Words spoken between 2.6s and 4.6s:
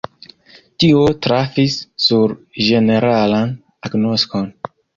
ĝeneralan agnoskon.